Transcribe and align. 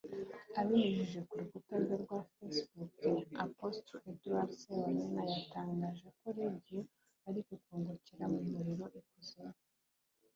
Abinyujije 0.59 1.19
ku 1.27 1.33
rukuta 1.39 1.73
rwe 1.81 1.95
rwa 2.03 2.19
Facebook 2.33 2.93
Apostle 3.45 4.01
Edward 4.11 4.49
Ssewanyana 4.57 5.21
yatangaje 5.31 6.07
ko 6.19 6.25
Radio 6.37 6.79
ari 7.27 7.39
gukongokera 7.49 8.25
mu 8.33 8.41
muriro 8.51 8.85
i 8.99 9.01
kuzimu 9.09 9.57